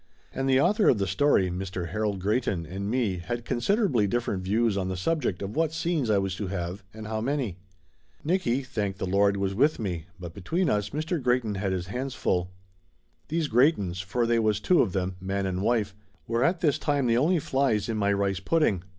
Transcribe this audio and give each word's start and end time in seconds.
And 0.33 0.49
the 0.49 0.59
author 0.59 0.89
of 0.89 0.97
the 0.97 1.05
story, 1.05 1.51
Mr. 1.51 1.89
Harold 1.89 2.17
Greyton, 2.21 2.65
and 2.65 2.89
me 2.89 3.19
had 3.19 3.45
considerably 3.45 4.07
different 4.07 4.41
views 4.41 4.75
on 4.75 4.87
the 4.87 4.97
subject 4.97 5.43
of 5.43 5.55
what 5.55 5.71
scenes 5.71 6.09
I 6.09 6.17
was 6.17 6.35
to 6.37 6.47
have, 6.47 6.83
and 6.91 7.05
how 7.05 7.21
many. 7.21 7.59
Nicky, 8.23 8.63
thank 8.63 8.97
the 8.97 9.05
Lord, 9.05 9.37
was 9.37 9.53
with 9.53 9.77
me, 9.77 10.07
but 10.19 10.33
be 10.33 10.41
tween 10.41 10.71
us 10.71 10.89
Mr. 10.89 11.21
Greyton 11.21 11.53
had 11.53 11.71
his 11.71 11.85
hands 11.85 12.15
full. 12.15 12.49
These 13.27 13.47
Greytons, 13.47 14.01
for 14.01 14.25
they 14.25 14.39
was 14.39 14.59
two 14.59 14.81
of 14.81 14.93
them, 14.93 15.17
man 15.21 15.45
and 15.45 15.61
wife, 15.61 15.93
were 16.25 16.43
at 16.43 16.61
this 16.61 16.79
time 16.79 17.05
the 17.05 17.17
only 17.19 17.37
flies 17.37 17.87
in 17.87 17.95
my 17.95 18.11
rice 18.11 18.39
pudding. 18.39 18.81